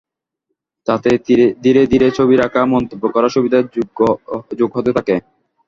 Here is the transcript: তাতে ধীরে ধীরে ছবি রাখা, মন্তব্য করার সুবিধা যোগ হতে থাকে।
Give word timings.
তাতে 0.87 1.09
ধীরে 1.63 1.81
ধীরে 1.91 2.07
ছবি 2.17 2.35
রাখা, 2.37 2.61
মন্তব্য 2.73 3.03
করার 3.15 3.33
সুবিধা 3.35 3.59
যোগ 4.59 4.69
হতে 4.75 4.91
থাকে। 4.97 5.15